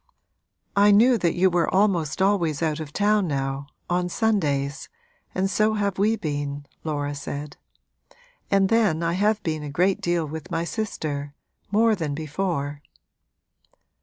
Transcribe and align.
'I 0.75 0.91
knew 0.93 1.17
that 1.19 1.35
you 1.35 1.51
were 1.51 1.71
almost 1.71 2.23
always 2.23 2.63
out 2.63 2.79
of 2.79 2.91
town 2.91 3.27
now, 3.27 3.67
on 3.87 4.09
Sundays 4.09 4.89
and 5.35 5.47
so 5.47 5.75
have 5.75 5.99
we 5.99 6.15
been,' 6.15 6.65
Laura 6.83 7.13
said. 7.13 7.57
'And 8.49 8.69
then 8.69 9.03
I 9.03 9.13
have 9.13 9.43
been 9.43 9.61
a 9.61 9.69
great 9.69 10.01
deal 10.01 10.25
with 10.25 10.49
my 10.49 10.63
sister 10.63 11.35
more 11.71 11.93
than 11.93 12.15
before.' 12.15 12.81